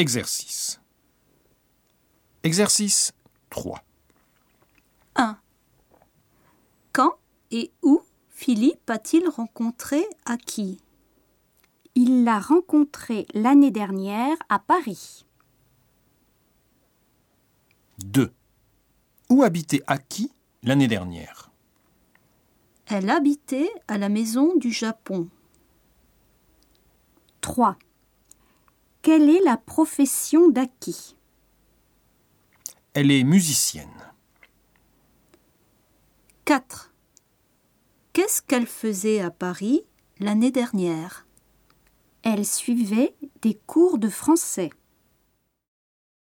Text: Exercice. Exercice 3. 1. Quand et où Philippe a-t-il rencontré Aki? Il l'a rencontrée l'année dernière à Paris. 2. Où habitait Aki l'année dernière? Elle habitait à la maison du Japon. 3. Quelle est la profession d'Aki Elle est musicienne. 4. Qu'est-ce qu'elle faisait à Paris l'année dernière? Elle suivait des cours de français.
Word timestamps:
Exercice. 0.00 0.80
Exercice 2.42 3.12
3. 3.50 3.84
1. 5.16 5.38
Quand 6.90 7.18
et 7.50 7.70
où 7.82 8.00
Philippe 8.30 8.88
a-t-il 8.88 9.28
rencontré 9.28 10.02
Aki? 10.24 10.80
Il 11.96 12.24
l'a 12.24 12.40
rencontrée 12.40 13.26
l'année 13.34 13.70
dernière 13.70 14.38
à 14.48 14.58
Paris. 14.58 15.26
2. 17.98 18.32
Où 19.28 19.42
habitait 19.42 19.82
Aki 19.86 20.32
l'année 20.62 20.88
dernière? 20.88 21.50
Elle 22.86 23.10
habitait 23.10 23.70
à 23.86 23.98
la 23.98 24.08
maison 24.08 24.56
du 24.56 24.72
Japon. 24.72 25.28
3. 27.42 27.76
Quelle 29.02 29.30
est 29.30 29.42
la 29.44 29.56
profession 29.56 30.50
d'Aki 30.50 31.16
Elle 32.92 33.10
est 33.10 33.24
musicienne. 33.24 33.88
4. 36.44 36.92
Qu'est-ce 38.12 38.42
qu'elle 38.42 38.66
faisait 38.66 39.20
à 39.20 39.30
Paris 39.30 39.84
l'année 40.18 40.50
dernière? 40.50 41.26
Elle 42.22 42.44
suivait 42.44 43.14
des 43.40 43.54
cours 43.54 43.96
de 43.96 44.10
français. 44.10 44.70